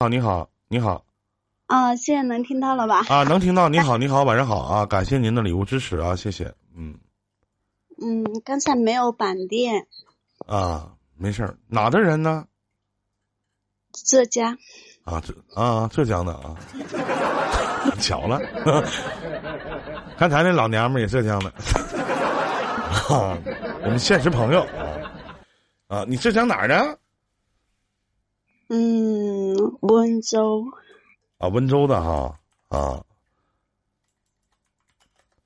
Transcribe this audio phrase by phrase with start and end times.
[0.00, 1.04] 好，你好，你好。
[1.66, 3.04] 啊，现在能听到了吧？
[3.08, 3.68] 啊，能听到。
[3.68, 4.86] 你好，你好，晚上好啊！
[4.86, 6.54] 感谢您的礼物支持啊，谢谢。
[6.76, 6.94] 嗯。
[8.00, 9.88] 嗯，刚才没有绑电。
[10.46, 11.58] 啊，没事儿。
[11.66, 12.46] 哪的人呢？
[13.92, 14.56] 浙江。
[15.02, 16.54] 啊，浙啊，浙江的啊。
[17.98, 18.40] 巧了，
[20.16, 21.50] 刚才那老娘们也浙江的。
[23.08, 23.36] 啊，
[23.82, 24.86] 我们现实朋友啊。
[25.88, 26.96] 啊，你浙江哪儿的？
[28.68, 30.64] 嗯，温州。
[31.38, 32.38] 啊，温州的哈
[32.68, 33.02] 啊。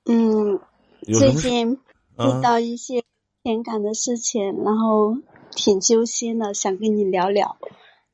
[0.05, 0.59] 嗯，
[1.05, 1.79] 最近
[2.19, 3.05] 遇到一些
[3.45, 5.17] 情感的事情，然后
[5.53, 7.57] 挺揪心的，想跟你聊聊。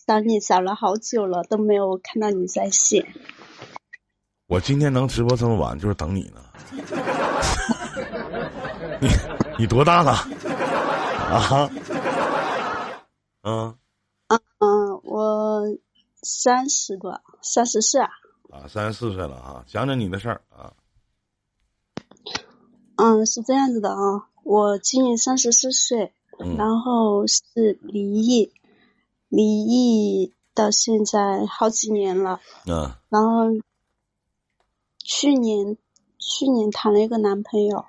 [0.07, 3.07] 找你找了好久了，都没有看到你在线。
[4.47, 6.45] 我今天能直播这么晚，就是等你呢。
[9.01, 9.09] 你
[9.59, 10.13] 你多大了？
[11.31, 11.71] 啊？
[13.45, 13.78] 嗯。
[16.23, 18.09] 三十多，三十四啊。
[18.51, 20.73] 啊，三十四岁了哈，讲讲你的事儿啊。
[22.97, 26.13] 嗯，是这样子的啊，我今年三十四岁，
[26.57, 28.53] 然后是离异，
[29.29, 32.41] 离异到现在好几年了。
[32.67, 32.91] 嗯。
[33.09, 33.51] 然后
[34.99, 35.77] 去年
[36.19, 37.85] 去年谈了一个男朋友。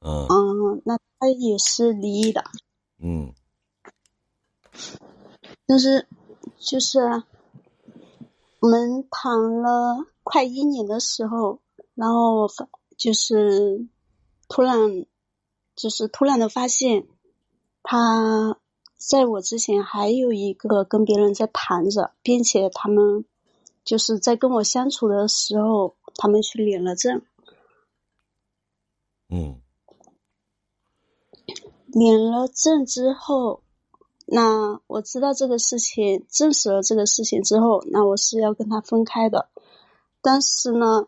[0.00, 0.26] 嗯。
[0.28, 2.44] 嗯，那他也是离异的。
[2.98, 3.32] 嗯。
[5.66, 6.06] 但是，
[6.58, 6.98] 就是
[8.58, 11.60] 我们谈了快一年的时候，
[11.94, 12.48] 然后
[12.96, 13.86] 就是
[14.48, 15.06] 突然，
[15.74, 17.06] 就是突然的发现，
[17.82, 18.58] 他
[18.96, 23.26] 在我之前还有一个跟别人在谈着，并且他们
[23.84, 27.22] 就是在跟我相处的时候，他们去领了证。
[29.28, 29.60] 嗯。
[31.86, 33.62] 领了证之后。
[34.28, 39.48] 那我知道这个事情，证实了这个事情之后，那我是要跟他分开的。
[40.20, 41.06] 但是呢，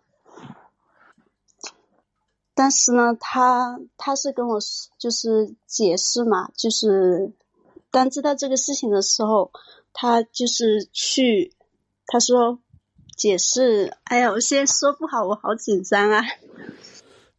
[2.55, 4.61] 但是呢，他他是跟我
[4.99, 7.33] 就是解释嘛，就是
[7.91, 9.51] 当知道这个事情的时候，
[9.93, 11.53] 他就是去
[12.07, 12.61] 他说
[13.17, 13.97] 解释。
[14.05, 16.23] 哎呀，我现在说不好，我好紧张啊！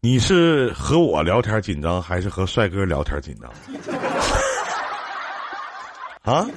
[0.02, 3.50] 你是和我聊天紧张，还是和帅哥聊天紧张？
[6.30, 6.48] 啊，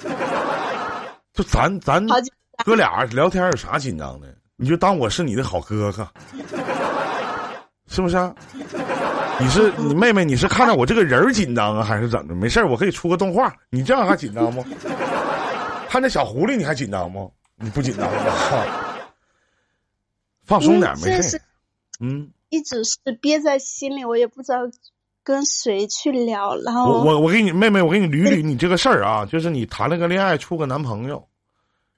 [1.33, 2.05] 就咱咱
[2.65, 4.27] 哥俩聊天有啥紧张的？
[4.56, 6.06] 你就当我是你的好哥哥，
[7.88, 8.16] 是不是？
[8.16, 8.34] 啊？
[9.41, 12.34] 你是你妹妹，你是看到我这个人紧张啊，还是怎么？
[12.34, 13.53] 没事我可以出个动画。
[13.71, 14.62] 你这样还紧张不？
[15.88, 17.32] 看那小狐狸你还紧张不？
[17.56, 18.66] 你不紧张吧？
[20.44, 21.41] 放松点，没事。
[21.99, 24.59] 嗯，一直是憋在心里，我也不知道。
[25.25, 26.56] 跟谁去聊？
[26.59, 31.27] 然后我我我给你妹妹，我给你捋捋你这个事儿啊，就是你谈了个恋爱，处个男朋友，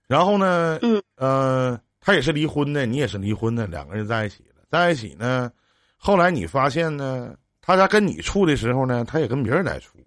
[0.06, 5.50] 然后呢，嗯呃，他也是离婚的，你也是离婚的，两个人在一起了，在一起呢，
[5.96, 9.98] 后来你发现呢，他在跟你处的时候呢，他也跟别人在处，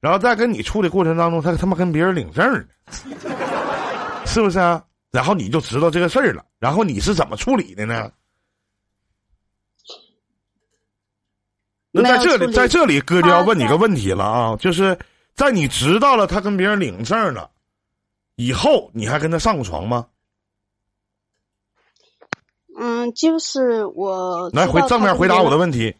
[0.00, 2.64] 然后在跟你处的过程当中，他他妈跟别人领证呢，
[4.26, 4.82] 是不是啊？
[5.12, 8.10] 然后你就知道这个事儿了，然后你是怎么处理的呢？
[12.02, 14.56] 那在这里，在这里，哥就要问你个问题了啊！
[14.56, 14.98] 就是
[15.34, 17.50] 在你知道了他跟别人领证了
[18.34, 20.08] 以后，你还跟他上过床吗？
[22.78, 25.96] 嗯，就是我来回正面回答我的问题。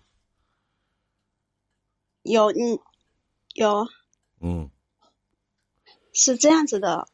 [2.23, 2.79] 有，嗯，
[3.55, 3.87] 有。
[4.41, 4.71] 嗯，
[6.13, 7.09] 是这样子的，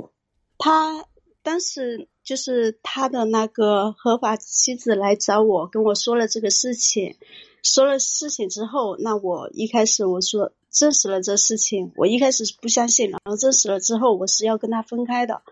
[0.59, 1.06] 他
[1.42, 7.16] 当时就是他的那个合法妻子来找我，跟我说了这个事情。
[7.62, 15.42] 说了事情之后，那我一开始我说证实了这事情，我一开始是不相信，然后证实了之后，我是要跟他分开的。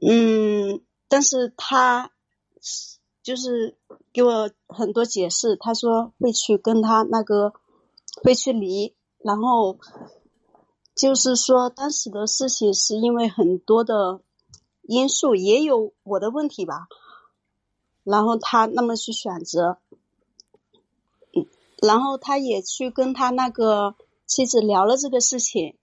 [0.00, 2.10] 嗯，但是他
[3.22, 3.76] 就是
[4.14, 7.52] 给我很多解释，他说会去跟他那个
[8.22, 9.78] 会去离，然后
[10.96, 14.22] 就是说当时的事情是因为很多的
[14.80, 16.88] 因素，也有我的问题吧，
[18.02, 19.76] 然后他那么去选择。
[21.82, 23.94] 然后他也去跟他那个
[24.26, 25.76] 妻子聊了这个事情，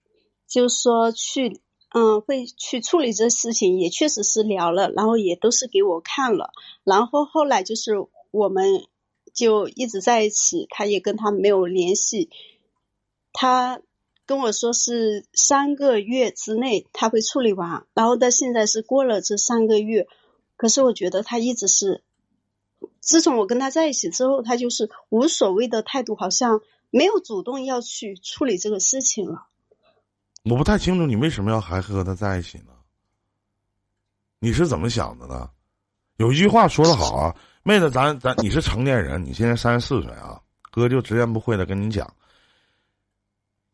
[0.47, 1.61] 就说去，
[1.93, 6.51] 嗯，会去处理这事情，也确实是聊了，然后也都是给我看了，
[6.83, 7.93] 然后后来就是
[8.31, 8.85] 我们
[9.33, 12.29] 就一直在一起，他也跟他没有联系，
[13.33, 13.81] 他
[14.25, 20.07] 跟我说是三个月之内他会处理完，然后到现在是过了这三个月，
[20.55, 22.03] 可是我觉得他一直是。
[23.01, 29.47] 自从我跟他在一起之后，他就是无所谓的态度，好像没有主动要去处理这个事情了。
[30.43, 32.73] 我不太清楚你为什么要还和他在一起呢？
[34.39, 35.49] 你是怎么想的呢？
[36.17, 40.41] 有一句话说的好啊，妹子，咱咱你是成年人，你现在三十四岁啊，
[40.71, 42.11] 哥就直言不讳的跟你讲，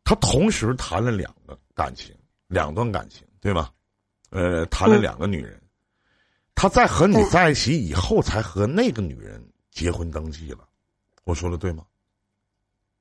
[0.04, 2.14] 他同时谈了两个感情，
[2.48, 3.70] 两段感情，对吧？
[4.30, 5.60] 呃，谈了两个女人，
[6.64, 9.38] 他在和你在一起以后，才和那个女人
[9.70, 10.60] 结婚登记了。
[11.24, 11.84] 我说的对吗？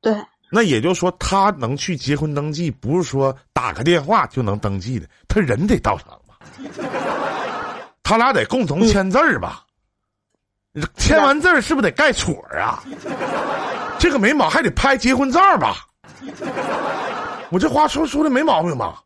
[0.01, 0.13] 对。
[0.51, 6.37] 那也就是说，他能去结婚登记，不是说打个电话就能登记的，他人得到场吧？
[8.03, 9.65] 他俩得共同签字儿吧？
[10.97, 12.83] 签完字儿是不是得盖戳啊？
[13.97, 15.87] 这个没毛还得拍结婚照吧？
[17.49, 19.01] 我这话说说的没毛病吧？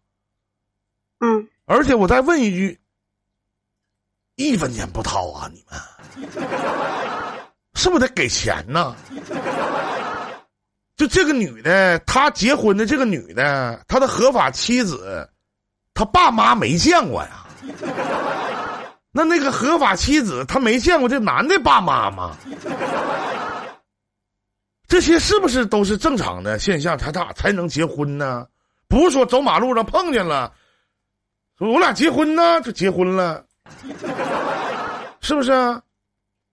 [1.19, 1.47] 嗯。
[1.65, 2.79] 而且我再问一句，
[4.37, 5.49] 一分钱不掏啊？
[5.51, 5.77] 你们
[7.73, 8.95] 是不是得给钱呢？
[10.95, 15.27] 就这个女的，她结婚的这个女的，她的合法妻子，
[15.95, 17.47] 她爸妈没见过呀。
[19.11, 22.37] 那那个合法妻子，她没见过这男的爸妈吗？
[24.87, 26.95] 这些是不是都是正常的现象？
[26.95, 28.47] 他咋才能结婚呢？
[28.87, 30.53] 不是说走马路上碰见了，
[31.57, 33.43] 说我俩结婚呢就结婚了，
[35.21, 35.81] 是不是？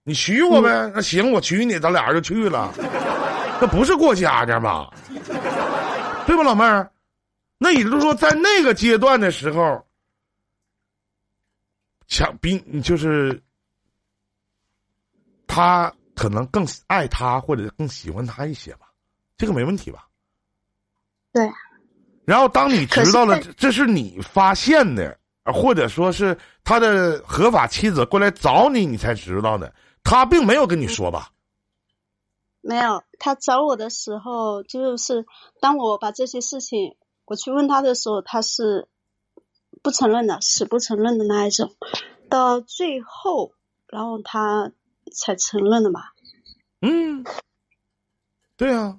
[0.03, 0.91] 你娶我呗？
[0.93, 2.71] 那行，我娶你，咱俩人就去了。
[3.59, 4.93] 那不是过家家吧？
[6.27, 6.91] 对吧，老妹儿？
[7.57, 9.83] 那也就是说，在那个阶段的时候，
[12.07, 13.41] 想比你就是
[15.47, 18.87] 他可能更爱他，或者更喜欢他一些吧，
[19.37, 20.05] 这个没问题吧？
[21.31, 21.49] 对。
[22.25, 25.17] 然后，当你知道了这是你发现的，
[25.53, 31.31] 或者说是他的合法妻子过来找你，你才知道的，他并没有跟你说吧？
[32.61, 35.25] 没有，他找我的时候，就是
[35.59, 36.95] 当我把这些事情
[37.25, 38.87] 我去问他的时候，他是
[39.83, 41.75] 不承认的，死不承认的那一种。
[42.27, 43.51] 到最后，
[43.87, 44.71] 然后他
[45.13, 46.01] 才承认的嘛。
[46.81, 47.23] 嗯，
[48.57, 48.97] 对啊。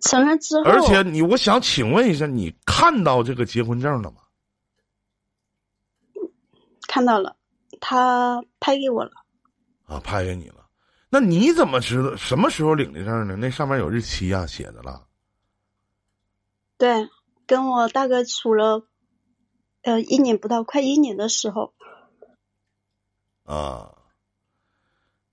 [0.00, 4.16] 承认之后，而且你，我想请问一下，你看到这个结婚证了吗？
[6.90, 7.36] 看到了，
[7.80, 9.12] 他拍给我了。
[9.86, 10.66] 啊，拍给你了。
[11.08, 13.36] 那你怎么知道什么时候领的证呢？
[13.36, 15.06] 那上面有日期啊，写的了。
[16.78, 17.08] 对，
[17.46, 18.84] 跟我大概处了，
[19.82, 21.74] 呃，一年不到，快一年的时候。
[23.44, 23.94] 啊，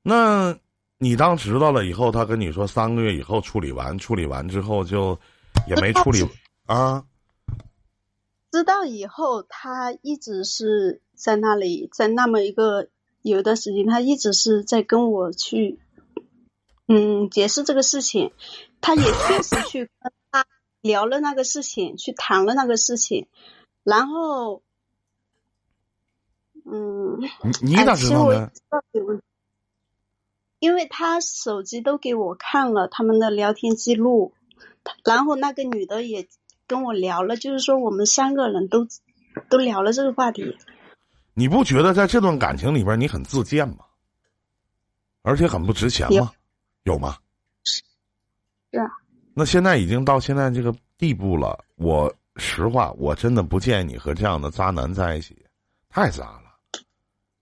[0.03, 0.55] 那
[0.99, 5.19] 你当知道了以后，他跟你说三个月以后处理完，处理完之后就
[5.67, 6.23] 也没处理
[6.67, 7.03] 啊。
[8.57, 12.87] 知道以后，他一直是在那里，在那么一个。
[13.23, 15.79] 有一段时间，他一直是在跟我去，
[16.87, 18.31] 嗯，解释这个事情。
[18.79, 20.45] 他也确实去跟他
[20.79, 23.27] 聊了那个事情，去谈了那个事情。
[23.83, 24.61] 然后，
[26.63, 27.19] 嗯，
[27.61, 28.49] 你你咋知道的？
[30.59, 34.33] 因为他手机都给我看了他们的聊天记录，
[35.03, 36.29] 然后那个女的也
[36.67, 38.87] 跟我聊了，就是说我们三个人都
[39.49, 40.57] 都聊了这个话题。
[41.33, 43.77] 你不觉得在这段感情里边你很自贱吗？
[45.21, 46.31] 而且很不值钱吗？
[46.83, 47.17] 有吗？
[47.63, 47.83] 是
[48.77, 48.85] 啊。
[49.33, 55.37] 那现在已经到现在这个地步了，我实话，我真的不建议你和这样的渣男在一起，
[55.89, 56.43] 太渣了，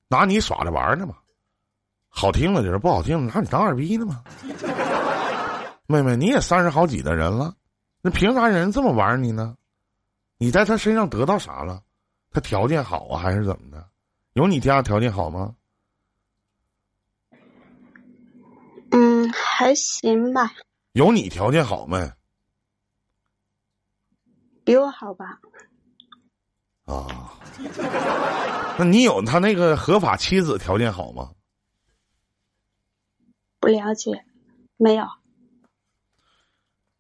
[0.08, 1.16] 拿你耍着玩呢嘛。
[2.10, 4.24] 好听了就是不好听，拿你当二逼呢嘛？
[5.88, 7.56] 妹妹，你也三十好几的人了，
[8.06, 9.58] 那凭啥人这么玩你呢？
[10.38, 11.82] 你在他身上得到啥了？
[12.30, 13.90] 他条件好啊，还是怎么的？
[14.34, 15.56] 有你家条件好吗？
[18.92, 20.54] 嗯，还行吧。
[20.92, 22.12] 有你条件好没？
[24.64, 25.40] 比我好吧？
[26.86, 27.34] 啊，
[28.78, 31.32] 那你有他那个合法妻子条件好吗？
[33.60, 34.24] 不了解，
[34.78, 35.08] 没有。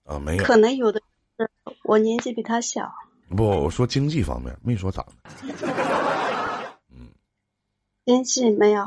[0.05, 0.43] 啊，没有。
[0.43, 1.01] 可能有的
[1.37, 1.49] 是
[1.83, 2.91] 我年纪比他小。
[3.29, 5.13] 不，我说经济方面，没说长得。
[6.89, 7.09] 嗯，
[8.05, 8.83] 经济没有。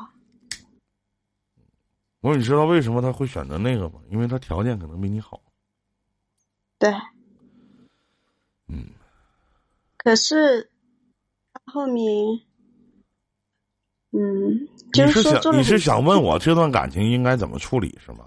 [2.21, 4.01] 我说你知道为什么他会选择那个吗？
[4.11, 5.41] 因为他条件可能比你好。
[6.79, 6.91] 对。
[8.69, 8.87] 嗯。
[9.97, 10.71] 可是，
[11.67, 12.07] 后面，
[14.13, 18.25] 嗯，就是想你是想问我这段感情应该怎么处理是吗？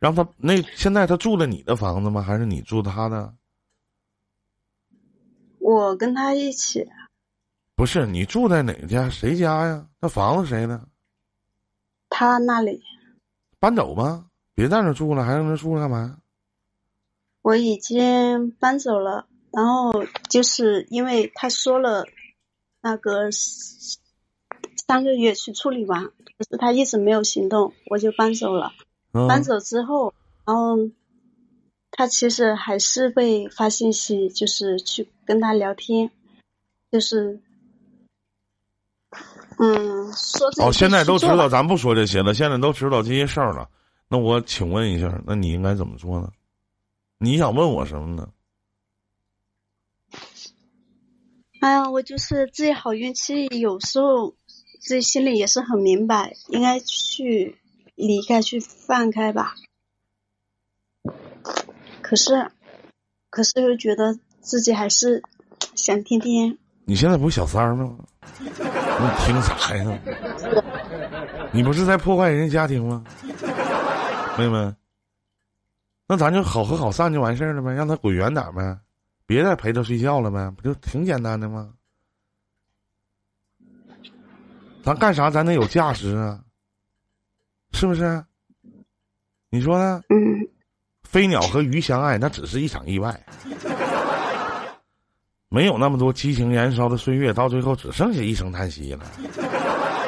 [0.00, 2.22] 让他那现在他住的你的房子吗？
[2.22, 3.34] 还是你住他的？
[5.58, 6.88] 我跟他一起，
[7.76, 9.08] 不是你住在哪家？
[9.10, 9.86] 谁家呀？
[10.00, 10.88] 那房子谁的？
[12.08, 12.82] 他那里。
[13.58, 16.18] 搬走吧，别在那住了，还在那住干嘛？
[17.42, 22.06] 我已经搬走了，然后就是因为他说了，
[22.80, 28.72] 那个三个月去处理完，可是他一直没有行动，我就搬走了。
[29.12, 30.14] 搬走之后，
[30.44, 30.76] 然后
[31.90, 36.10] 他其实还是会发信息，就是去跟他聊天，
[36.90, 37.40] 就是
[39.58, 43.68] 嗯说哦，现在都知道，咱不说这些了，现在都知道这些事儿了。
[44.08, 46.30] 那我请问一下，那你应该怎么做呢？
[47.18, 48.28] 你想问我什么呢？
[51.60, 54.34] 哎呀，我就是自己好运气，有时候
[54.80, 57.58] 自己心里也是很明白，应该去
[58.06, 59.54] 离开，去放开吧。
[62.02, 62.50] 可是，
[63.30, 65.22] 可是又觉得自己还是
[65.74, 66.58] 想听听。
[66.84, 67.96] 你现在不是小三儿吗？
[68.40, 68.46] 你
[69.24, 69.98] 听啥呀？
[71.52, 73.04] 你不是在破坏人家家庭吗？
[74.38, 74.74] 妹妹，
[76.06, 78.78] 那咱就好合好散就完事儿了呗，让他滚远点呗。
[79.26, 81.72] 别再陪他睡觉了呗，不就挺简单的吗？
[84.82, 86.42] 咱干啥咱得有价值啊，
[87.72, 88.24] 是不是？
[89.50, 90.02] 你说呢？
[90.08, 90.48] 嗯。
[91.02, 93.20] 飞鸟和鱼相爱，那只是一场意外，
[95.50, 99.04] 没有那么多激情燃烧的岁月，到最后只剩下一声叹息了。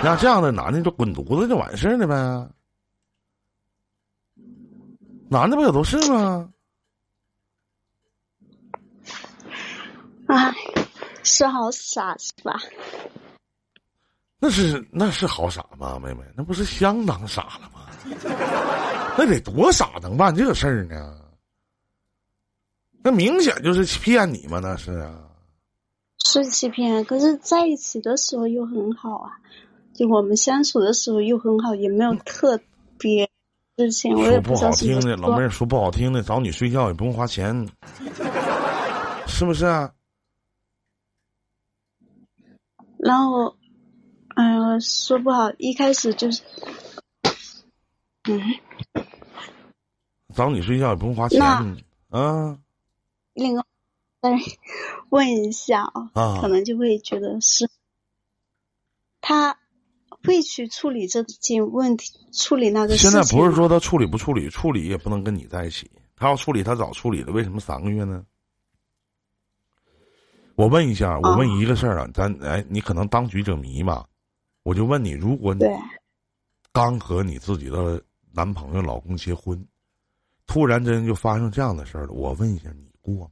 [0.04, 2.48] 那这样的男的就滚犊子就完事儿了呗。
[5.28, 6.48] 男的不也都是吗？
[10.28, 10.54] 哎，
[11.24, 12.60] 是好傻是吧？
[14.44, 16.24] 那是那是好傻吗，妹妹？
[16.36, 17.86] 那不是相当傻了吗？
[19.16, 21.16] 那得多傻能办这个事儿呢？
[23.04, 24.58] 那明显就是欺骗你嘛！
[24.58, 25.14] 那是啊，
[26.24, 27.04] 是欺骗。
[27.04, 29.30] 可是在一起的时候又很好啊，
[29.94, 32.58] 就我们相处的时候又很好，也没有特
[32.98, 33.30] 别
[33.76, 37.64] 事情我也不好听的，老妹儿说不好听的，找你睡觉也不用花钱，
[39.28, 39.88] 是不是啊？
[42.98, 43.56] 然后，
[44.34, 46.42] 嗯，说不好，一开始就是，
[48.28, 48.40] 嗯，
[50.34, 51.40] 找你睡觉也不用花钱，
[52.10, 52.58] 啊。
[53.34, 53.64] 另外，
[54.20, 54.30] 再
[55.08, 55.82] 问一下
[56.14, 57.68] 啊，可能就会觉得是，
[59.20, 59.58] 他
[60.24, 62.96] 会去处理这件问题，处理那个。
[62.96, 65.90] 现在不是说他处理不处理，处理也不能跟你在一起。
[66.16, 68.24] 他要处理，他早处理了，为什么三个月呢？
[70.54, 74.04] 我问一下，我问一个事儿啊，咱哎，你可能当局者迷嘛，
[74.62, 75.64] 我就问你，如果你
[76.72, 79.66] 刚和你自己的男朋友、老公结婚，
[80.46, 83.30] 突然间就发生这样的事儿了，我问一下，你过吗？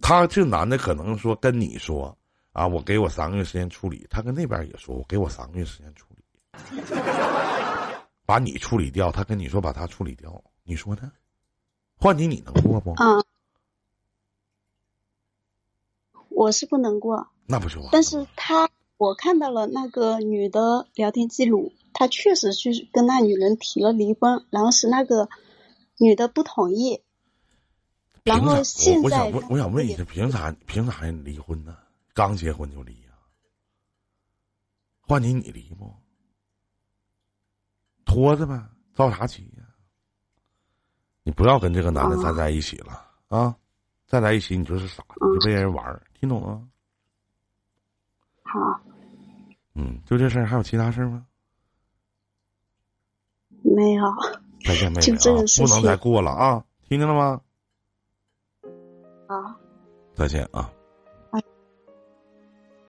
[0.00, 2.16] 他这男的可能说跟你说
[2.52, 6.24] 啊，我给我三个月时间处理，他跟那边也说我给我三个月时间处理，
[8.24, 11.10] 把你处理掉，他跟你说把他处理掉，你说呢？
[11.96, 12.94] 换你，你能过不？
[12.94, 13.24] 嗯。
[16.30, 25.28] 我是不能过，那不就但是他，我看到了那个女的聊天记录，他确实去跟那女人提了离婚，然后是那个
[25.98, 27.02] 女的不同意。
[28.22, 30.54] 然后现在，我想问，我想问一下，凭啥？
[30.66, 31.76] 凭啥离婚呢？
[32.14, 33.08] 刚结婚就离呀？
[35.00, 35.92] 换你，你离不？
[38.04, 38.62] 拖着呗，
[38.94, 39.64] 着啥急呀？
[41.22, 43.56] 你不要跟这个男的再在一起了啊！
[44.06, 45.02] 再在一起，你就是傻，
[45.32, 46.02] 你就被人玩儿。
[46.18, 46.62] 听懂了？
[48.52, 48.80] 好。
[49.74, 51.24] 嗯，就这事儿，还有其他事儿吗？
[53.62, 54.04] 没有。
[54.64, 55.44] 再见，妹妹啊！
[55.58, 56.64] 不能再过了啊！
[56.88, 57.40] 听见了吗？
[59.28, 59.56] 啊。
[60.14, 60.70] 再见啊！